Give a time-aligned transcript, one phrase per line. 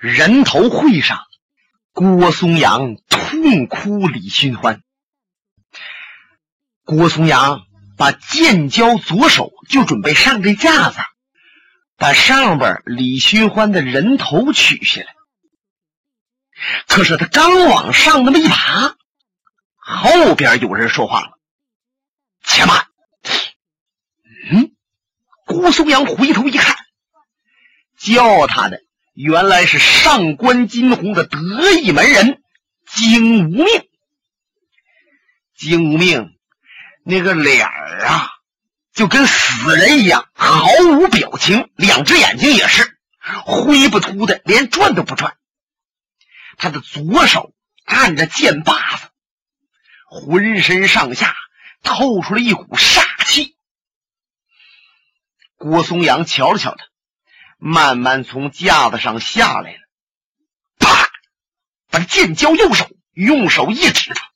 [0.00, 1.20] 人头会上，
[1.92, 4.82] 郭松阳痛哭李寻欢。
[6.84, 7.66] 郭松阳
[7.98, 10.98] 把剑交左手，就准备上这架子，
[11.98, 15.14] 把上边李寻欢的人头取下来。
[16.86, 18.96] 可是他刚往上那么一爬，
[19.76, 21.38] 后边有人说话了
[22.42, 22.86] ：“且慢！”
[24.50, 24.72] 嗯，
[25.44, 26.74] 郭松阳回头一看，
[27.98, 28.82] 叫他的
[29.22, 31.38] 原来是上官金鸿的得
[31.72, 32.42] 意门人
[32.86, 33.66] 金无命。
[35.54, 36.38] 金无命
[37.04, 38.30] 那个脸儿啊，
[38.94, 42.96] 就跟死人一样，毫无表情，两只眼睛也是
[43.44, 45.36] 灰不秃的，连转都不转。
[46.56, 47.52] 他的左手
[47.84, 49.08] 按着剑把子，
[50.08, 51.36] 浑身上下
[51.82, 53.54] 透出了一股煞气。
[55.56, 56.86] 郭松阳瞧了瞧他，
[57.60, 59.80] 慢慢从架子上下来了，
[60.78, 61.10] 啪，
[61.90, 64.30] 把剑交右手，用手一指他：“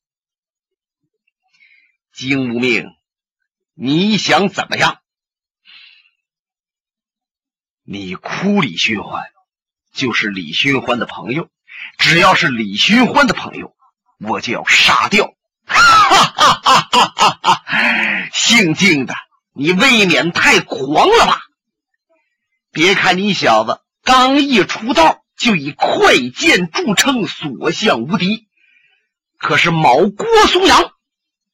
[2.12, 2.86] 金无命，
[3.74, 5.00] 你想怎么样？
[7.82, 9.24] 你哭李寻欢，
[9.92, 11.48] 就是李寻欢的朋友。”
[11.98, 13.74] 只要是李寻欢的朋友，
[14.20, 15.34] 我就要杀掉。
[15.66, 17.64] 哈哈哈哈哈哈！
[18.32, 19.14] 姓金的，
[19.54, 21.40] 你未免太狂了吧？
[22.75, 28.48] 别看你小子刚一出道就以快剑著称，所向无敌，
[29.39, 30.92] 可是某郭松阳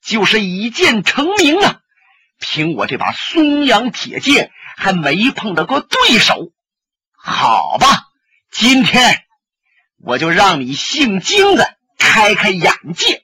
[0.03, 1.81] 就是一剑成名啊！
[2.39, 6.53] 凭我这把松阳铁剑，还没碰到过对手。
[7.15, 8.09] 好吧，
[8.51, 9.23] 今天。
[10.03, 13.23] 我就让你姓金的开开眼界。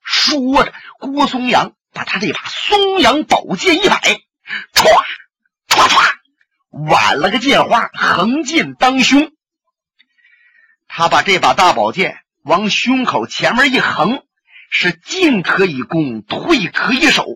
[0.00, 3.98] 说着，郭松阳把他这把松阳宝剑一摆，
[4.72, 4.84] 歘
[5.68, 6.12] 歘歘，
[6.86, 9.32] 挽了个剑花，横剑当胸。
[10.88, 14.24] 他把这把大宝剑往胸口前面一横，
[14.70, 17.26] 是进可以攻，退可以守，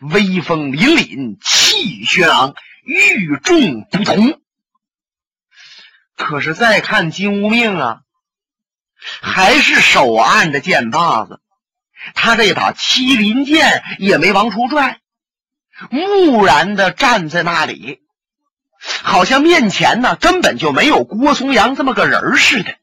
[0.00, 2.54] 威风凛凛，气宇轩昂，
[2.84, 4.40] 与众不同。
[6.16, 8.00] 可是再看金无命啊，
[9.20, 11.40] 还是手按着剑把子，
[12.14, 15.00] 他这把麒麟剑也没往出拽，
[15.90, 18.03] 木然的站在那里，
[19.02, 22.76] 好像面前呢根本就没有郭松阳这么个人似的。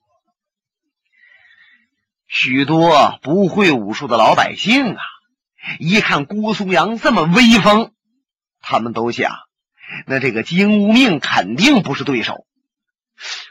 [2.28, 5.02] 许多不会武术的老百姓啊，
[5.80, 7.92] 一看郭松阳这么威风，
[8.62, 9.34] 他们都想，
[10.08, 12.46] 那这个金无命肯定不是对手。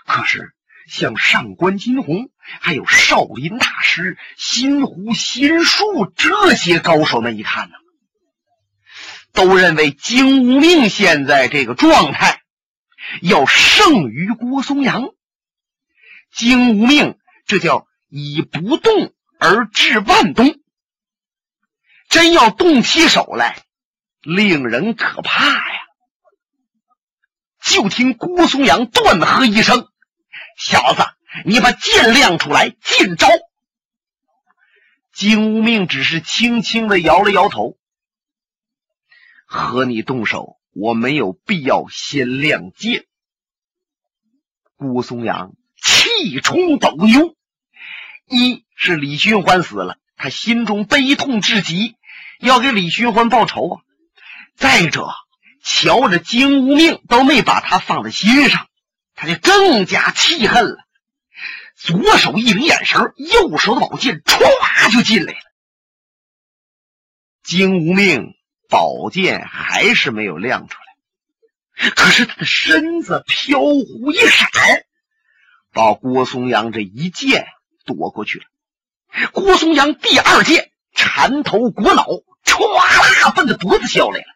[0.06, 0.54] 可是，
[0.88, 2.30] 像上官金鸿，
[2.60, 7.74] 还有少林大师心湖心术这些高手们一看呢，
[9.32, 12.39] 都认为金无命现在这个状态
[13.22, 15.10] 要胜于郭松阳。
[16.32, 20.60] 金无命这叫以不动而致万动，
[22.08, 23.64] 真要动起手来，
[24.22, 25.80] 令人可怕呀！
[27.62, 29.88] 就听郭松阳断喝一声
[30.56, 31.02] ：“小子，
[31.44, 33.26] 你把剑亮出来，见招！”
[35.12, 37.76] 金无命只是轻轻的摇了摇头
[39.44, 43.06] ：“和你动手，我没有必要先亮剑。”
[44.76, 47.36] 郭松阳气冲斗牛，
[48.26, 51.96] 一是李寻欢死了，他心中悲痛至极，
[52.38, 53.80] 要给李寻欢报仇啊；
[54.56, 55.08] 再者，
[55.62, 58.68] 瞧着金无命都没把他放在心上，
[59.14, 60.78] 他就更加气恨了。
[61.76, 65.38] 左手一领眼神，右手的宝剑歘就进来了。
[67.42, 68.34] 金无命
[68.70, 74.48] 宝剑还是没有亮出来，可是他的身子飘忽一闪，
[75.72, 77.48] 把郭松阳这一剑
[77.84, 78.44] 躲过去了。
[79.32, 82.06] 郭松阳第二剑缠头裹脑，
[82.44, 84.26] 歘啦奔着脖子削来了。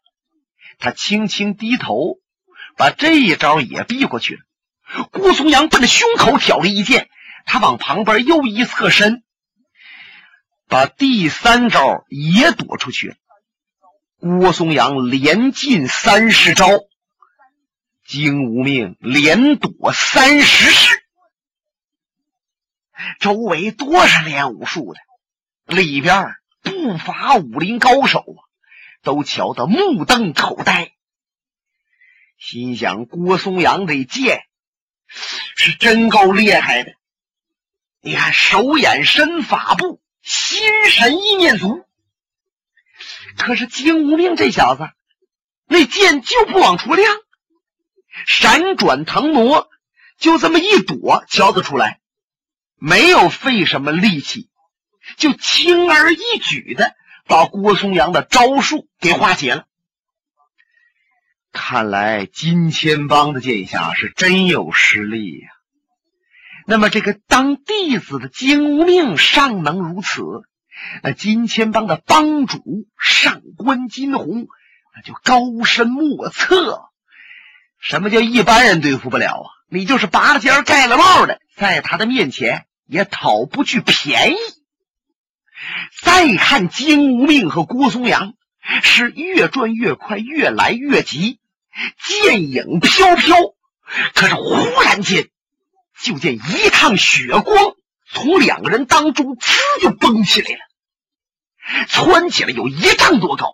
[0.80, 2.18] 他轻轻低头，
[2.76, 4.40] 把这一招也避过去了。
[5.12, 7.08] 郭松阳奔着胸口挑了一剑，
[7.46, 9.22] 他往旁边又一侧身，
[10.68, 13.14] 把第三招也躲出去了。
[14.24, 16.66] 郭松阳连进三十招，
[18.06, 21.04] 金无命连躲三十式。
[23.20, 28.40] 周围多少练武术的，里边不乏武林高手啊。
[29.02, 30.92] 都瞧得目瞪口呆，
[32.38, 34.46] 心想：郭松阳这剑
[35.54, 36.94] 是真够厉害的。
[38.00, 41.83] 你看，手眼身法步，心神意念足。
[43.44, 44.88] 可是金无命这小子，
[45.66, 47.14] 那剑就不往出亮，
[48.26, 49.68] 闪转腾挪，
[50.18, 52.00] 就这么一躲，瞧得出来，
[52.76, 54.48] 没有费什么力气，
[55.18, 56.94] 就轻而易举的
[57.26, 59.66] 把郭松阳的招数给化解了。
[61.52, 65.48] 看来金钱帮的剑侠是真有实力呀。
[66.66, 70.22] 那么这个当弟子的金无命尚能如此，
[71.02, 72.62] 那金钱帮的帮主
[72.98, 74.46] 上官金鸿
[74.94, 76.82] 那就高深莫测。
[77.78, 79.46] 什么叫一般人对付不了啊？
[79.68, 84.36] 你就是拔了尖盖了帽的，在他的面前也讨不去便宜。
[86.00, 88.34] 再看金无命和郭松阳
[88.82, 91.40] 是越转越快，越来越急，
[92.02, 93.36] 剑影飘飘。
[94.14, 95.28] 可是忽然间，
[96.00, 97.74] 就见一趟血光
[98.14, 103.52] 从两个人当中呲就崩起来了，窜起来有一丈多高。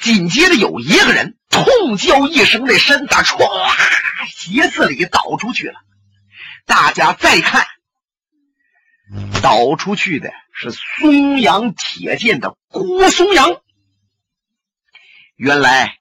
[0.00, 3.38] 紧接着有一个人痛叫一声，那身子唰
[4.28, 5.74] 鞋子里倒出去了。
[6.66, 7.66] 大家再看，
[9.42, 13.60] 倒出去的是松阳铁剑的郭松阳。
[15.36, 15.98] 原来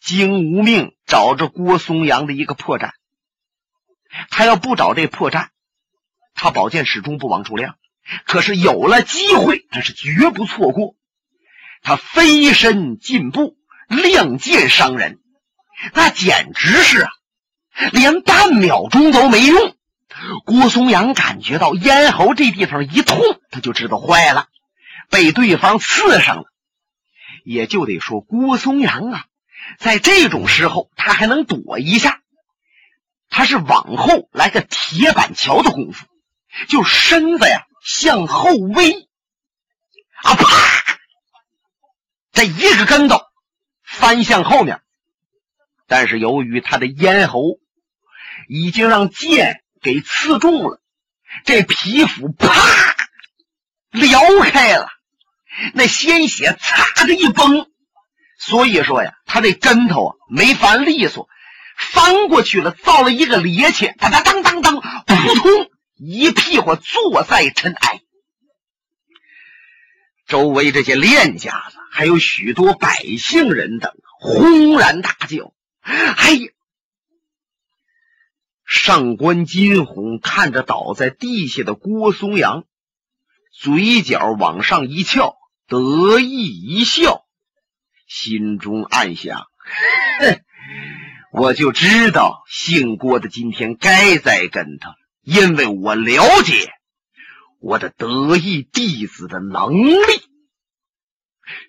[0.00, 2.92] 金无命找着郭松阳的一个破绽，
[4.30, 5.48] 他要不找这破绽，
[6.38, 7.74] 他宝剑始终不往出亮。
[8.24, 10.94] 可是有了机会，他是绝不错过。
[11.82, 13.56] 他飞身进步，
[13.88, 15.18] 亮剑伤人，
[15.92, 17.10] 那简直是啊，
[17.92, 19.76] 连半秒钟都没用。
[20.44, 23.20] 郭松阳感觉到咽喉这地方一痛，
[23.50, 24.46] 他就知道坏了，
[25.10, 26.44] 被对方刺上了。
[27.44, 29.24] 也就得说，郭松阳啊，
[29.78, 32.20] 在这种时候他还能躲一下，
[33.28, 36.06] 他是往后来个铁板桥的功夫，
[36.68, 39.08] 就身子呀向后微，
[40.22, 40.44] 啊啪！
[42.32, 43.20] 这一个跟头
[43.82, 44.80] 翻向后面，
[45.86, 47.58] 但是由于他的咽喉
[48.48, 50.80] 已经让剑给刺中了，
[51.44, 52.52] 这皮肤啪
[53.90, 54.88] 撩开了，
[55.74, 57.68] 那鲜血擦的一崩，
[58.38, 61.28] 所以说呀，他这跟头啊没翻利索，
[61.76, 68.00] 翻过去了，造了一个趔趄，哒哒当当当，扑通一屁股坐在尘埃。
[70.26, 76.48] 周围这些练家子，还有许多百姓人等，轰然大叫：“哎呀！”
[78.66, 82.64] 上官金鸿看着倒在地下的郭松阳，
[83.50, 85.36] 嘴角往上一翘，
[85.66, 87.24] 得意一笑，
[88.06, 89.46] 心中暗想
[90.20, 90.42] ：“哼，
[91.32, 94.90] 我就知道姓郭的今天该栽跟头，
[95.28, 96.72] 因为我了解。”
[97.60, 100.22] 我的得意弟子的能力，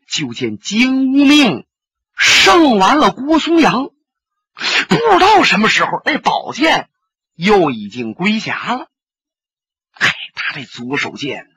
[0.07, 1.65] 就见金无命
[2.15, 3.85] 胜完了郭松阳，
[4.53, 6.89] 不知道什么时候那宝剑
[7.33, 8.91] 又已经归匣了。
[9.93, 11.55] 哎，他这左手剑呢，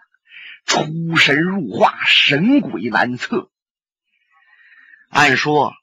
[0.65, 3.51] 出神入化，神鬼难测。
[5.11, 5.75] 按说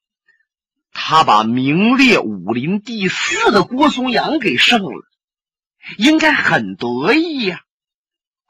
[0.91, 5.07] 他把名列武林第四的郭松阳给胜了，
[5.97, 7.61] 应该很得意呀。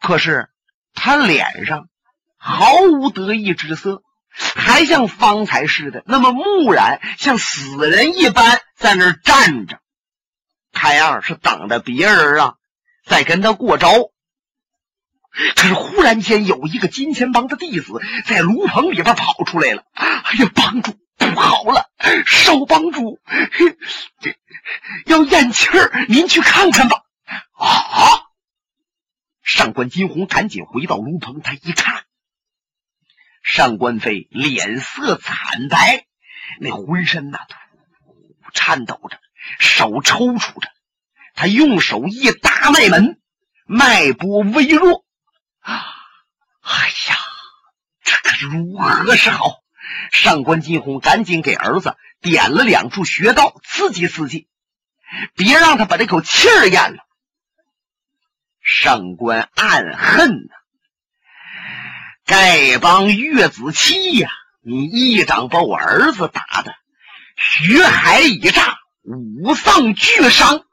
[0.01, 0.49] 可是，
[0.93, 1.89] 他脸上
[2.37, 4.01] 毫无得意之色，
[4.55, 9.79] 还像方才似的那么木然，像死人一般在那儿站着，
[10.71, 12.55] 看样是等着别人啊，
[13.05, 13.91] 在跟他过招。
[15.55, 19.83] 可是忽然间，有一个金钱帮的弟子在炉棚里边跑出来了。
[19.93, 21.89] 哎呀，帮主不好了，
[22.25, 23.19] 少帮主
[25.05, 27.03] 要咽气儿，您去看看吧。
[27.53, 28.23] 啊！
[29.43, 32.03] 上官金鸿赶紧回到炉棚，他一看，
[33.43, 36.05] 上官飞脸色惨白，
[36.59, 37.39] 那浑身呐
[38.53, 39.19] 颤抖着，
[39.59, 40.69] 手抽搐着，
[41.35, 43.19] 他用手一搭脉门，
[43.65, 45.05] 脉搏微弱。
[45.61, 45.85] 啊！
[46.61, 47.17] 哎呀，
[48.03, 49.59] 这可如何是好？
[50.11, 54.47] 上官金鸿赶紧给儿子点了两处穴道，刺激刺激，
[55.35, 57.03] 别让他把这口气儿咽了。
[58.71, 60.53] 上官暗恨呐，
[62.25, 64.29] 丐帮岳子期呀！
[64.61, 66.75] 你一掌把我儿子打的
[67.35, 70.65] 血海已炸，五脏俱伤。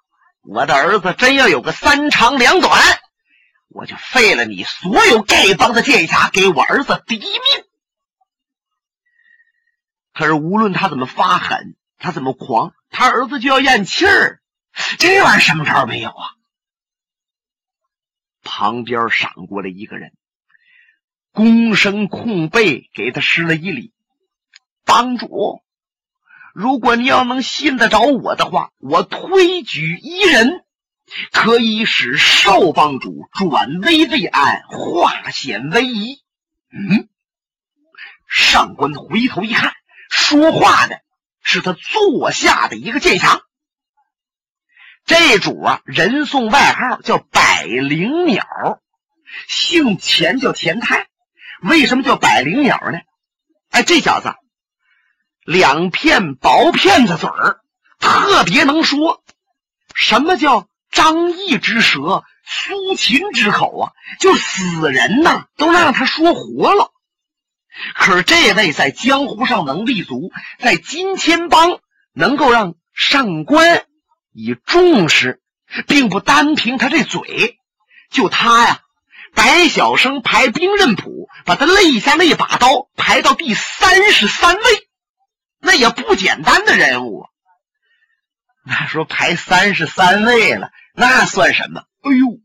[0.42, 2.78] 我的儿子真要有个三长两短，
[3.68, 7.64] 我就废了你所有丐帮的剑侠，给我儿子抵命。
[10.12, 14.42] 可是无论他怎么发狠，他怎么狂，他儿子就要咽气儿，
[14.98, 16.35] 这玩意儿什么招没有啊？
[18.46, 20.12] 旁边闪过来一个人，
[21.34, 23.92] 躬身空背给他施了一礼。
[24.84, 25.62] 帮主，
[26.54, 30.64] 如果你要能信得着我的话，我推举一人，
[31.32, 36.22] 可以使少帮主转危为安，化险为夷。
[36.70, 37.08] 嗯，
[38.28, 39.72] 上官回头一看，
[40.08, 41.00] 说话的
[41.42, 43.42] 是他座下的一个剑侠。
[45.06, 48.44] 这主啊，人送外号叫百灵鸟，
[49.48, 51.06] 姓钱叫钱泰。
[51.62, 52.98] 为什么叫百灵鸟呢？
[53.70, 54.34] 哎，这小子。
[55.44, 57.60] 两片薄片子嘴儿，
[58.00, 59.22] 特别能说。
[59.94, 63.92] 什么叫张毅之舌，苏秦之口啊？
[64.18, 66.90] 就死人呐，都让他说活了。
[67.94, 71.78] 可是这位在江湖上能立足，在金钱帮
[72.12, 73.86] 能够让上官
[74.38, 75.40] 以重视，
[75.88, 77.58] 并不单凭他这嘴。
[78.10, 78.80] 就他呀，
[79.34, 84.62] 白晓生排兵刃谱，把他肋下那把刀排到第三十三位。
[85.58, 87.28] 那也不简单的人物啊，
[88.62, 91.84] 那说排三十三位了，那算什么？
[92.02, 92.38] 哎呦，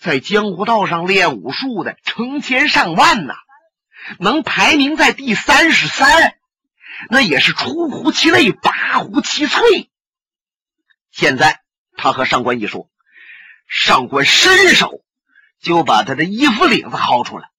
[0.00, 3.34] 在江湖道上练武术的成千上万呐，
[4.18, 6.36] 能排名在第三十三，
[7.08, 9.88] 那也是出乎其类，拔乎其萃。
[11.10, 11.60] 现在
[11.96, 12.88] 他和上官一说，
[13.66, 15.02] 上官伸手
[15.60, 17.50] 就把他的衣服领子薅出来，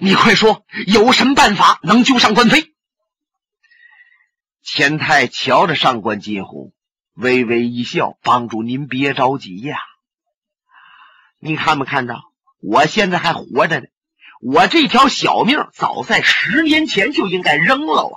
[0.00, 2.72] 你快说，有什么办法能救上官飞？
[4.62, 6.72] 钱太瞧着上官金鸿，
[7.14, 9.78] 微微一笑：“帮主，您别着急呀。
[11.38, 12.22] 你看没看到，
[12.60, 13.86] 我现在还活着呢。
[14.40, 18.14] 我这条小命早在十年前就应该扔了啊。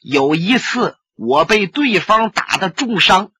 [0.00, 3.32] 有一次，我被对方打的重伤，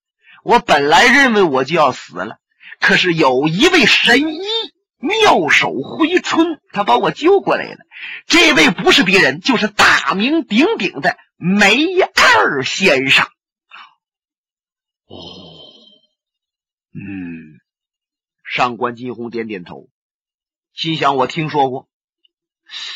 [0.44, 2.38] 我本来认为我就要死了，
[2.80, 4.40] 可是有一位神医
[4.98, 7.78] 妙手回春，他把我救过来了。
[8.26, 13.24] 这位不是别人，就是大名鼎鼎的。”梅二先生，
[15.06, 15.16] 哦，
[16.92, 17.56] 嗯，
[18.44, 19.88] 上官金鸿点点头，
[20.74, 21.88] 心想：我听说过，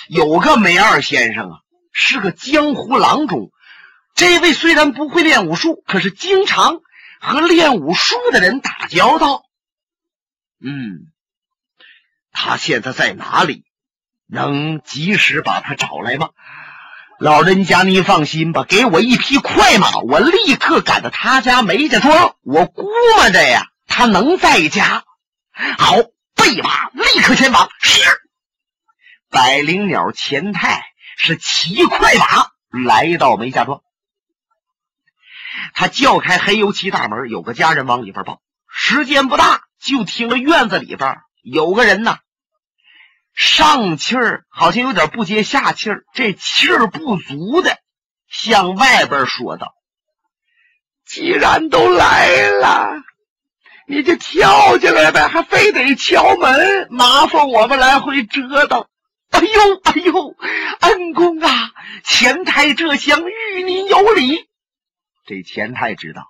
[0.08, 1.60] 有个梅二先生啊，
[1.90, 3.50] 是个江湖郎中。
[4.14, 6.82] 这位虽然不会练武术，可是经常
[7.24, 9.44] 和练武术的人打交道。
[10.60, 11.10] 嗯，
[12.32, 13.64] 他现在在哪里？
[14.26, 16.30] 能及时把他找来吗？
[17.18, 22.34] 老人家，您放心吧，给我一匹快马，我立刻赶到他家梅家庄。
[22.42, 25.04] 我估摸着呀，他能在家。
[25.78, 25.96] 好，
[26.34, 27.70] 备马，立刻前往。
[27.80, 28.02] 是。
[29.30, 30.82] 百灵鸟钱太
[31.16, 32.48] 是骑快马
[32.84, 33.82] 来到梅家庄，
[35.74, 38.40] 他叫开黑油漆大门，有个家人往里边抱。
[38.68, 42.18] 时间不大，就听了院子里边有个人呐。
[43.34, 47.76] 上气儿好像有点不接下气儿，这气儿不足的，
[48.28, 49.74] 向外边说道
[51.04, 52.28] ：“既然都来
[52.60, 53.02] 了，
[53.88, 58.86] 你就跳进来呗，还非得敲门，麻烦我们来回折腾。”
[59.30, 60.36] 哎呦哎呦，
[60.80, 61.72] 恩公啊，
[62.04, 64.48] 前台这厢与您有礼。
[65.26, 66.26] 这钱太知道，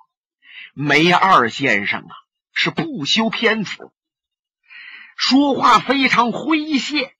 [0.73, 2.15] 梅二先生啊
[2.53, 3.93] 是不修边幅。
[5.17, 7.15] 说话非常诙谐，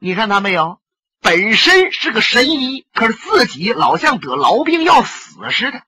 [0.00, 0.80] 你看他没有？
[1.20, 5.82] 本身是个神医，可是自己老像得痨病要死似的。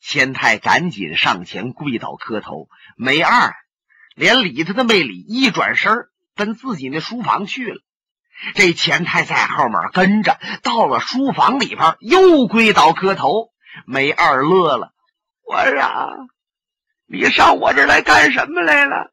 [0.00, 3.54] 钱太赶紧上前跪倒磕头，梅二
[4.14, 7.82] 连理他都没理，一转身奔自己那书房去了。
[8.54, 13.50] 这钱太在后面跟着，到了书房里边又跪倒磕头。
[13.86, 14.92] 梅二乐了
[15.46, 16.28] ：“我说，
[17.06, 19.12] 你上我这儿来干什么来了？”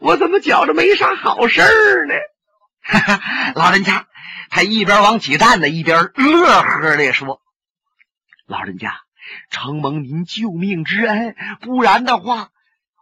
[0.00, 2.14] 我怎么觉着没啥好事儿呢？
[2.82, 4.06] 哈哈，老人家，
[4.50, 7.40] 他一边往起站呢，一边乐呵的说
[8.46, 8.94] ：“老人家，
[9.50, 12.48] 承蒙您救命之恩，不然的话，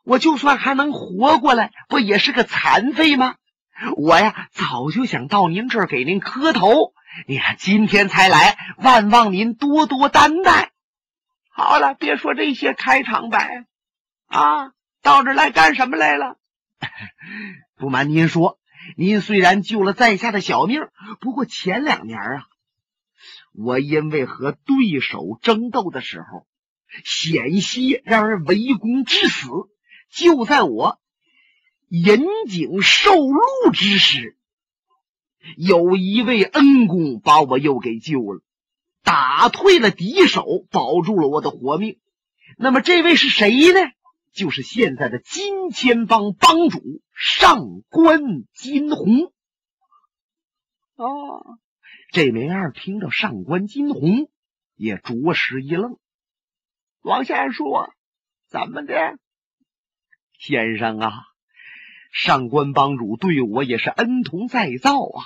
[0.04, 3.36] 我就算还能活过来，不也是个残废吗？
[3.96, 6.94] 我呀，早就想到您这儿给您磕头，
[7.26, 10.72] 你看今天才来，万望您多多担待。
[11.50, 13.66] 好了，别说这些开场白，
[14.26, 16.36] 啊，到这来干什么来了？”
[17.76, 18.58] 不瞒您说，
[18.96, 20.88] 您虽然救了在下的小命，
[21.20, 22.46] 不过前两年啊，
[23.52, 26.46] 我因为和对手争斗的时候，
[27.04, 29.48] 险些让人围攻致死。
[30.10, 30.98] 就在我
[31.88, 34.36] 引颈受戮之时，
[35.56, 38.42] 有一位恩公把我又给救了，
[39.02, 41.98] 打退了敌手，保住了我的活命。
[42.56, 43.90] 那么这位是谁呢？
[44.32, 46.80] 就是现在的金钱帮帮主
[47.12, 49.32] 上官金鸿。
[50.94, 51.58] 哦，
[52.12, 54.30] 这梅二听着上官金鸿，
[54.76, 55.96] 也着实一愣。
[57.00, 57.94] 王先生说
[58.48, 59.18] ：“怎么的，
[60.38, 61.27] 先生啊？
[62.20, 65.22] 上官帮主对我也是恩同再造啊。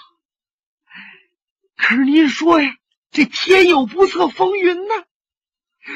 [1.75, 2.77] 可是您说呀，
[3.11, 4.93] 这天有不测风云呢。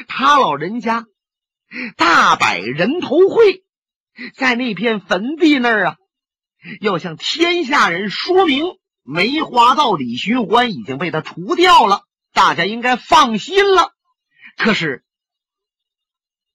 [0.07, 1.05] 他老人家
[1.97, 3.63] 大摆人头会，
[4.33, 5.97] 在那片坟地那儿啊，
[6.81, 8.65] 要向天下人说明
[9.03, 13.91] 梅花道李寻欢已经被他除掉了，大家应该放心了。
[14.57, 15.03] 可是。”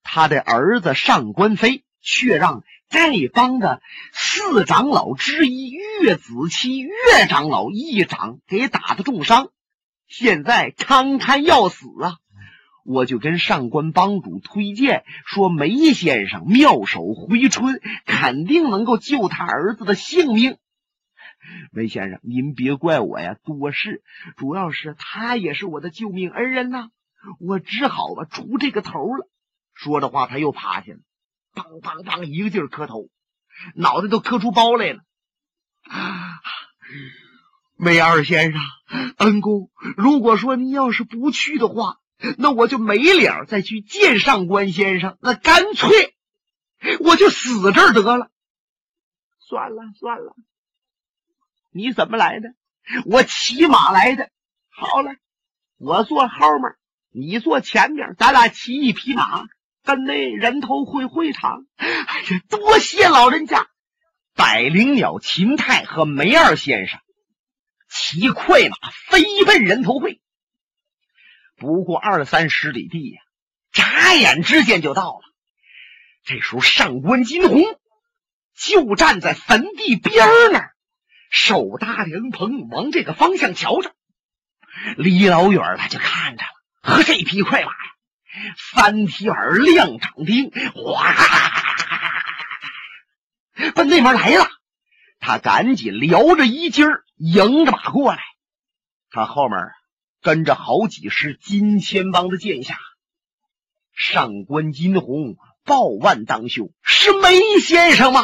[0.04, 3.80] 他的儿子上官飞却让丐帮的
[4.12, 9.48] 四长老之一岳子期岳长老一掌给打的重伤，
[10.06, 12.18] 现在堪堪要死啊！
[12.84, 20.58] 我就跟上官帮主推荐说，梅先生妙手回春，肯定能够救他儿子的性命。
[21.70, 24.02] 梅先生，您别怪我呀，多事，
[24.36, 26.90] 主要是他也是我的救命恩人呐，
[27.40, 29.28] 我只好吧出这个头了。
[29.72, 30.98] 说着话，他又趴下了，
[31.54, 33.08] 梆梆梆，一个劲儿磕头，
[33.74, 35.00] 脑袋都磕出包来了。
[37.76, 38.60] 梅二先生，
[39.16, 41.98] 恩公，如果说您要是不去的话，
[42.38, 46.14] 那我就没脸再去见上官先生，那干脆
[47.00, 48.30] 我就死这儿得了。
[49.40, 50.36] 算了算了，
[51.72, 52.54] 你怎么来的？
[53.04, 54.30] 我骑马来的。
[54.68, 55.14] 好了，
[55.78, 56.76] 我坐后面，
[57.10, 59.44] 你坐前面，咱俩骑一匹马。
[59.84, 61.86] 跟那人头会会场，哎
[62.30, 63.66] 呀，多谢老人家！
[64.34, 67.00] 百灵鸟秦泰和梅二先生
[67.90, 68.76] 骑快马
[69.08, 70.20] 飞奔人头会，
[71.56, 73.20] 不过二三十里地呀，
[73.72, 75.22] 眨眼之间就到了。
[76.24, 77.62] 这时候，上官金鸿
[78.56, 80.74] 就站在坟地边儿那儿，
[81.30, 83.92] 手搭凉棚，往这个方向瞧着。
[84.96, 86.50] 离老远他就看着了，
[86.82, 87.92] 和这匹快马呀。
[88.56, 91.14] 三蹄儿亮掌钉，哗，
[93.74, 94.46] 奔那边来了。
[95.20, 98.20] 他赶紧撩着衣襟，迎着马过来。
[99.10, 99.58] 他后面
[100.22, 102.78] 跟着好几十金钱帮的剑下。
[103.94, 108.22] 上官金鸿抱腕当胸：“是梅先生吗？”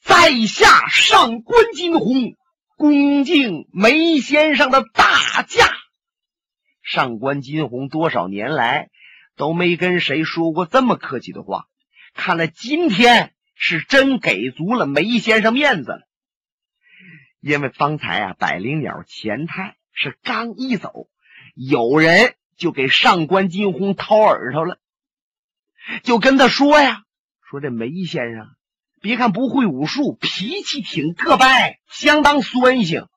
[0.00, 2.34] 在下上官金鸿
[2.76, 5.68] 恭敬梅先生的大驾。
[6.82, 8.88] 上官金鸿多少年来。
[9.40, 11.64] 都没跟谁说过这么客气的话，
[12.12, 16.00] 看来今天是真给足了梅先生面子了。
[17.40, 21.08] 因为方才啊，百灵鸟钱太是刚一走，
[21.54, 24.76] 有人就给上官金鸿掏耳朵了，
[26.02, 27.04] 就跟他说呀
[27.48, 28.46] ：“说这梅先生，
[29.00, 33.08] 别看不会武术，脾气挺个掰，相当酸性。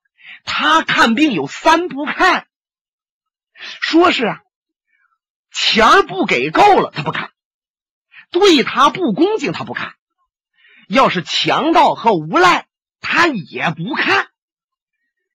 [0.46, 2.46] 他看病有三不看，
[3.82, 4.40] 说是啊。”
[5.54, 7.28] 钱不给够了，他不看；
[8.30, 9.92] 对他不恭敬，他不看；
[10.88, 12.66] 要是强盗和无赖，
[13.00, 14.26] 他也不看。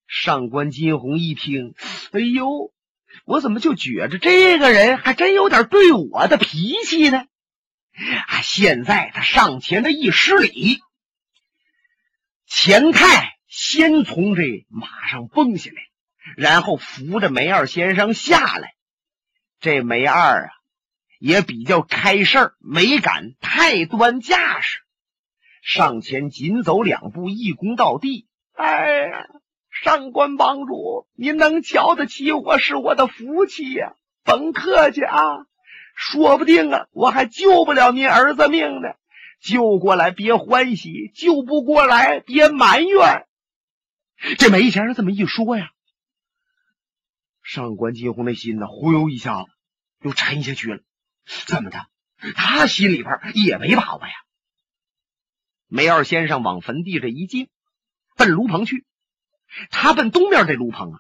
[0.06, 1.74] 上官金鸿一听，
[2.12, 2.74] 哎呦，
[3.26, 7.26] 我怎么就觉着这个人还真有点对我的脾气呢？
[8.28, 8.42] 啊！
[8.42, 10.80] 现在他上前的一施礼，
[12.46, 15.82] 钱太先从这马上蹦下来，
[16.36, 18.74] 然后扶着梅二先生下来。
[19.60, 20.50] 这梅二啊，
[21.20, 24.80] 也比较开事儿，没敢太端架势，
[25.62, 28.28] 上前紧走两步，一躬到地。
[28.54, 29.28] 哎呀，
[29.70, 33.94] 上官帮主，您能瞧得起我是我的福气呀！
[34.24, 35.46] 甭客气啊，
[35.96, 38.90] 说不定啊，我还救不了您儿子命呢。
[39.42, 43.26] 救过来别欢喜，救不过来别埋怨。
[44.38, 45.72] 这梅先生这么一说呀。
[47.52, 49.50] 上官金鸿那心呢，忽悠一下子
[50.04, 50.82] 又沉下去了。
[51.48, 51.88] 怎么的？
[52.36, 54.14] 他心里边也没把握呀。
[55.68, 57.50] 梅二先生往坟地这一进，
[58.16, 58.86] 奔炉棚去。
[59.72, 61.00] 他奔东面这炉棚啊，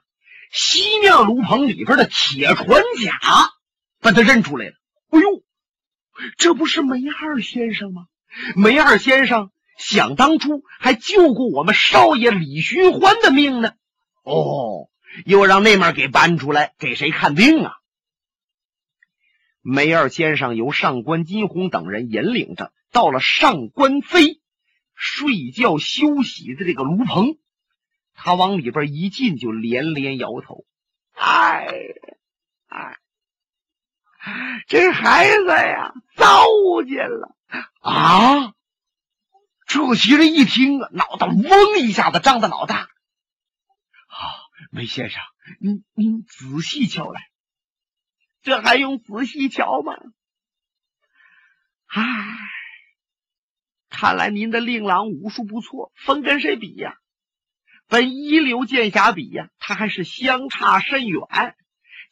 [0.51, 3.51] 西面炉棚里边的铁船甲
[3.99, 4.73] 把他认出来了。
[5.11, 5.43] 哎呦，
[6.35, 8.07] 这不是梅二先生吗？
[8.55, 13.73] 梅二先生想当初还救过我们少爷李寻欢的命呢。
[14.23, 14.88] 哦。
[15.25, 17.73] 又让那面给搬出来给谁看病啊？
[19.61, 24.39] 梅二先生由上官金鸿等人引领着，到了上官飞
[24.95, 27.37] 睡觉休息的这个炉棚。
[28.13, 30.65] 他往里边一进，就连连摇头
[31.13, 31.67] ：“哎，
[32.67, 32.97] 哎，
[34.67, 36.45] 这孩子呀，糟
[36.85, 37.35] 践了
[37.81, 38.53] 啊！”
[39.67, 42.87] 这些人一听啊，脑袋嗡一下子张的老大。
[44.71, 45.19] 梅先生，
[45.59, 47.21] 您您仔细瞧来，
[48.43, 49.93] 这还用仔细瞧吗？
[51.87, 52.03] 唉，
[53.89, 56.97] 看来您的令郎武术不错，分跟谁比呀？
[57.87, 61.21] 本一流剑侠比呀，他还是相差甚远。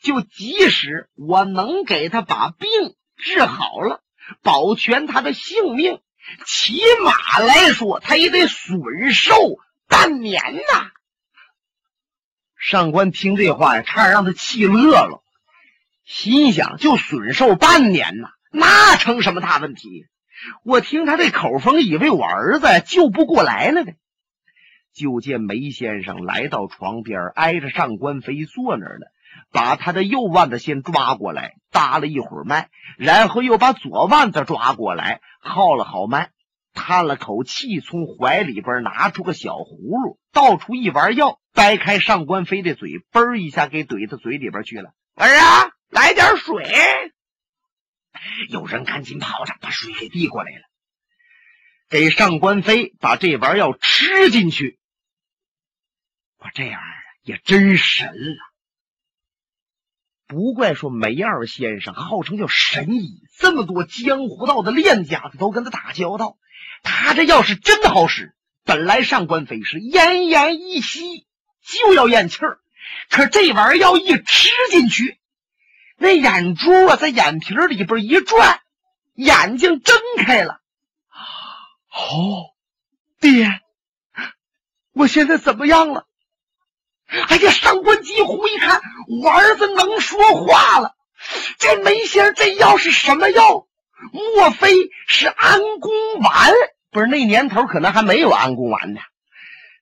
[0.02, 2.70] 就即使我能给他把病
[3.18, 4.04] 治好了，
[4.42, 6.02] 保全他的性命，
[6.46, 9.36] 起码来说，他也得损寿
[9.88, 10.92] 半年呐。
[12.60, 15.24] 上官听这话呀，差点让他气乐了，
[16.06, 20.06] 心想：就损寿半年呐，那成什么大问题？
[20.64, 23.92] 我听他这口风，以为我儿子救不过来了呢。
[24.94, 29.06] 就见梅先生来到床边，挨着上官飞坐那儿呢，
[29.52, 36.32] 把他的右腕子先抓过来，搭了一会儿脉，然后又把左腕子抓过来，号了好脉，
[36.78, 44.94] 叹了口气，从怀里边拿出个小葫芦，倒出一丸药，掰开上官飞的嘴，嘣一下给怼到嘴里边去了。
[45.16, 46.64] 儿啊，来点水！
[48.50, 50.62] 有人赶紧跑着把水给递过来了，
[51.90, 54.80] 给上官飞把这丸药吃进去。
[56.38, 56.80] 我这样
[57.24, 58.38] 也真神了，
[60.28, 66.38] 不怪说梅二先生号称叫神医，这么多江湖道的练家子都跟他打交道。
[66.84, 68.36] 他这要是真的好使，
[68.66, 71.26] 本来上官飞是奄奄一息
[71.62, 72.60] 就要咽气儿，
[73.10, 75.18] 可这玩意儿要一吃进去，
[75.98, 78.60] 那眼珠啊在眼皮里边一转，
[79.16, 80.60] 眼睛睁开了。
[81.08, 81.20] 啊
[81.90, 82.52] 哦，
[83.22, 83.62] 爹，
[84.92, 86.07] 我现在怎么样了？
[87.08, 87.52] 哎呀！
[87.52, 88.82] 上官金虎一看，
[89.22, 90.94] 我儿子能说话了。
[91.58, 93.68] 这梅仙生这药是什么药？
[94.36, 94.74] 莫非
[95.08, 95.92] 是安宫
[96.22, 96.54] 丸？
[96.92, 99.00] 不是那年头可能还没有安宫丸呢。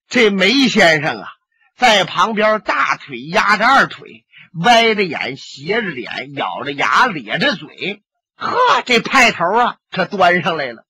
[0.07, 1.27] 这梅先生啊，
[1.75, 4.25] 在旁边大腿压着二腿，
[4.63, 8.03] 歪着眼，斜着脸，咬着牙，咧着嘴。
[8.35, 10.85] 呵，这派头啊，可端上来了。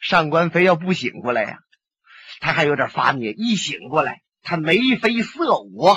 [0.00, 1.58] 上官飞要不醒过来呀，
[2.40, 3.32] 他还有点发捏。
[3.32, 4.22] 一醒过来。
[4.42, 5.96] 他眉飞色舞，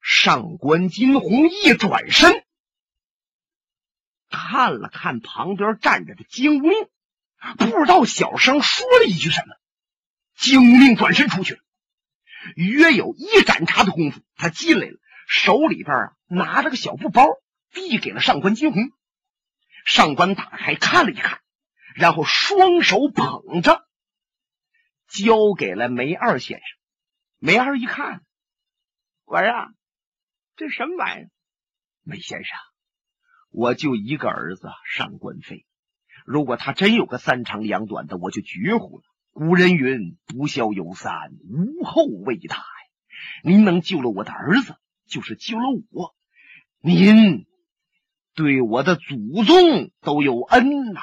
[0.00, 2.44] 上官金鸿一转身，
[4.30, 6.72] 看了看旁边站着的金无命，
[7.58, 9.54] 不知道小声说了一句什么。
[10.34, 11.60] 金无命转身出去，
[12.56, 14.98] 约有一盏茶的功夫，他进来了，
[15.28, 17.26] 手里边啊拿着个小布包，
[17.70, 18.90] 递给了上官金鸿。
[19.84, 21.40] 上官打开看了一看，
[21.94, 23.86] 然后双手捧着。
[25.12, 26.66] 交给了梅二先生。
[27.38, 28.22] 梅二一看，
[29.24, 29.74] 我呀，
[30.56, 31.30] 这什么玩意儿？
[32.02, 32.56] 梅先生，
[33.50, 35.66] 我就一个儿子上官飞，
[36.24, 39.04] 如果他真有个三长两短的，我就绝户了。
[39.32, 41.12] 古人云：“不孝有三，
[41.48, 42.62] 无后为大。”呀，
[43.44, 46.14] 您能救了我的儿子，就是救了我。
[46.80, 47.46] 您
[48.34, 51.00] 对我的祖宗都有恩呐，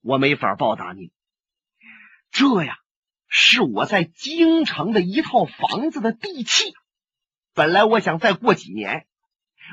[0.00, 1.10] 我没法报答您。
[2.30, 2.78] 这呀。
[3.28, 6.72] 是我在京城的一套房子的地契，
[7.54, 9.06] 本来我想再过几年，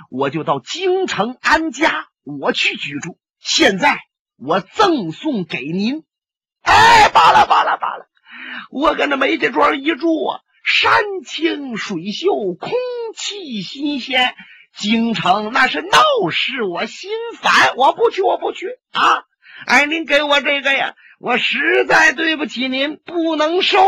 [0.09, 3.17] 我就到京城安家，我去居住。
[3.39, 3.99] 现在
[4.37, 6.03] 我赠送给您，
[6.61, 8.07] 哎，罢了罢了罢了，
[8.71, 12.71] 我搁那梅家庄一住啊，山清水秀，空
[13.15, 14.35] 气新鲜。
[14.75, 15.99] 京城那是闹
[16.31, 19.23] 市我心烦，我不去，我不去啊！
[19.65, 20.95] 哎，您给我这个呀。
[21.19, 23.79] 我实在对不起您，不能收。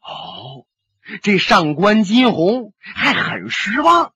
[0.00, 0.66] 哦，
[1.22, 4.12] 这上官金鸿还很失望。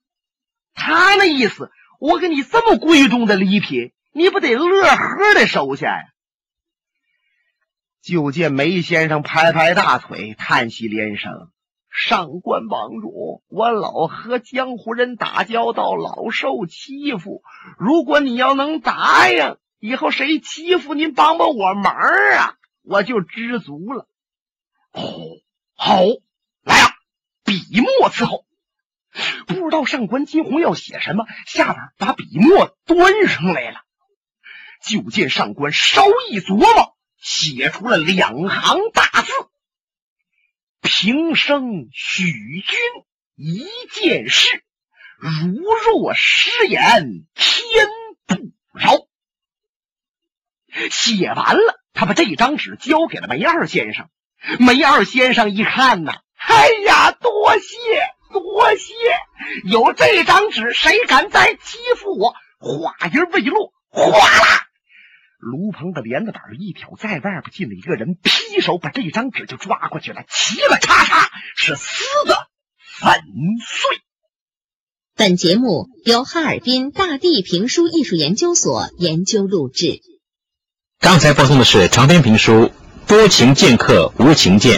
[0.75, 6.05] 他那意思，我给你这么贵重的礼品，你不得乐呵的收下呀？
[8.03, 11.51] 就见梅先生拍拍大腿，叹息连声
[11.91, 17.43] ：“上官帮主，我老和江湖人打交道，老受欺负。
[17.79, 24.07] 如果你要能答应。”以后谁欺负您，帮帮我忙啊，我就知足了。
[24.93, 25.03] 哦，
[25.75, 26.03] 好，
[26.63, 26.95] 来啊，
[27.45, 28.45] 笔墨伺候。
[29.47, 33.81] 不知道上官金鸿要写什么，下边把笔墨端上来了。
[34.85, 39.33] 就见上官稍一琢磨，写出了两行大字
[40.83, 42.79] ：“平生许君
[43.35, 44.63] 一件事，
[45.19, 47.89] 如若失言，天
[48.27, 48.37] 不
[48.79, 49.07] 饶。”
[50.91, 54.09] 写完了，他把这张纸交给了梅二先生。
[54.59, 57.77] 梅二先生一看呐，哎呀，多谢
[58.33, 58.95] 多谢！
[59.65, 62.35] 有这张纸，谁敢再欺负我？
[62.59, 64.67] 话音未落，哗啦，
[65.39, 72.49] 卢鹏的帘子板一挑，在外边进了一个人，劈手把这张纸就抓过去了，齐了嚓嚓，是撕的
[72.99, 73.23] 粉
[73.63, 73.99] 碎。
[75.17, 80.01] 本节目由哈尔滨大地评书艺术研究所研究录制。
[81.03, 82.53] 刚才播送的是长篇评书
[83.07, 84.77] 《多情剑客无情剑》，